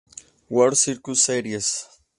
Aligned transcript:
World 0.49 0.77
Circuit 0.79 1.15
Series 1.17 1.87